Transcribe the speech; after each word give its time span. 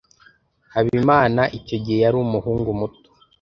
Habimana 0.73 1.41
icyo 1.57 1.77
gihe 1.83 1.99
yari 2.03 2.17
umuhungu 2.23 2.69
muto. 2.79 3.09